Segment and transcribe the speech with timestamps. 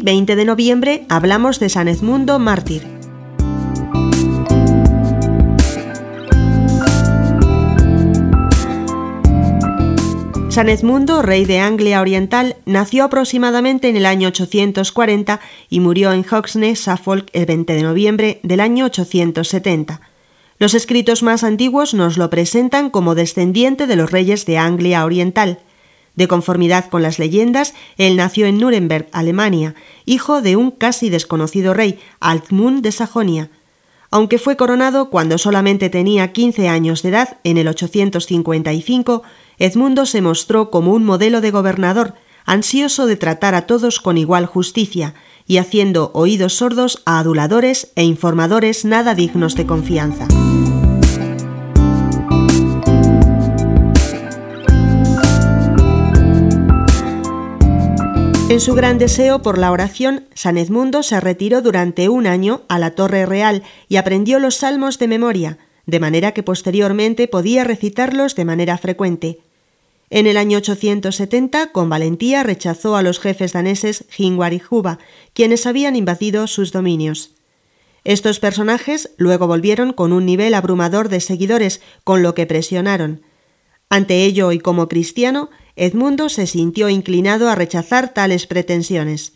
[0.00, 2.98] 20 de noviembre, hablamos de San Edmundo mártir.
[10.58, 15.38] San Edmundo, rey de Anglia Oriental, nació aproximadamente en el año 840
[15.70, 20.00] y murió en Hoxne, Suffolk, el 20 de noviembre del año 870.
[20.58, 25.60] Los escritos más antiguos nos lo presentan como descendiente de los reyes de Anglia Oriental.
[26.18, 31.74] De conformidad con las leyendas, él nació en Nuremberg, Alemania, hijo de un casi desconocido
[31.74, 33.50] rey, Altmund de Sajonia.
[34.10, 39.22] Aunque fue coronado cuando solamente tenía 15 años de edad, en el 855,
[39.58, 44.46] Edmundo se mostró como un modelo de gobernador, ansioso de tratar a todos con igual
[44.46, 45.14] justicia,
[45.46, 50.26] y haciendo oídos sordos a aduladores e informadores nada dignos de confianza.
[58.48, 62.78] En su gran deseo por la oración, San Edmundo se retiró durante un año a
[62.78, 68.34] la Torre Real y aprendió los salmos de memoria, de manera que posteriormente podía recitarlos
[68.36, 69.40] de manera frecuente.
[70.08, 74.98] En el año 870, con valentía, rechazó a los jefes daneses Hingwar y Juba,
[75.34, 77.32] quienes habían invadido sus dominios.
[78.04, 83.20] Estos personajes luego volvieron con un nivel abrumador de seguidores, con lo que presionaron.
[83.90, 89.34] Ante ello y como cristiano, Edmundo se sintió inclinado a rechazar tales pretensiones.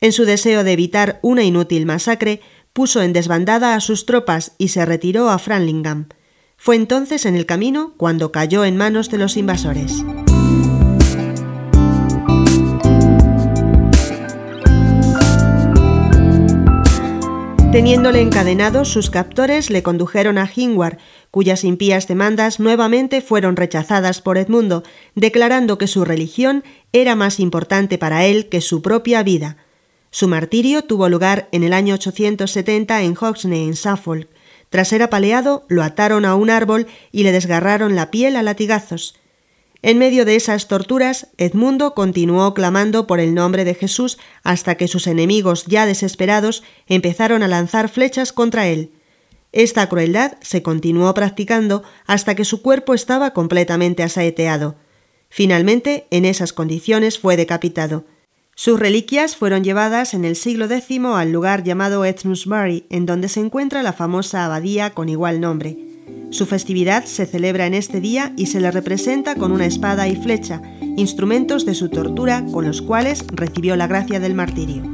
[0.00, 2.40] En su deseo de evitar una inútil masacre,
[2.72, 6.08] puso en desbandada a sus tropas y se retiró a Franlingham.
[6.56, 10.04] Fue entonces en el camino cuando cayó en manos de los invasores.
[17.74, 20.98] Teniéndole encadenado, sus captores le condujeron a Hingwar,
[21.32, 24.84] cuyas impías demandas nuevamente fueron rechazadas por Edmundo,
[25.16, 29.56] declarando que su religión era más importante para él que su propia vida.
[30.12, 34.28] Su martirio tuvo lugar en el año 870 en Hoxne, en Suffolk.
[34.70, 39.16] Tras ser apaleado, lo ataron a un árbol y le desgarraron la piel a latigazos.
[39.86, 44.88] En medio de esas torturas, Edmundo continuó clamando por el nombre de Jesús hasta que
[44.88, 48.92] sus enemigos, ya desesperados, empezaron a lanzar flechas contra él.
[49.52, 54.74] Esta crueldad se continuó practicando hasta que su cuerpo estaba completamente asaeteado.
[55.28, 58.06] Finalmente, en esas condiciones fue decapitado.
[58.54, 63.40] Sus reliquias fueron llevadas en el siglo X al lugar llamado Ethnusbury, en donde se
[63.40, 65.76] encuentra la famosa abadía con igual nombre.
[66.34, 70.16] Su festividad se celebra en este día y se le representa con una espada y
[70.16, 70.60] flecha,
[70.96, 74.93] instrumentos de su tortura con los cuales recibió la gracia del martirio.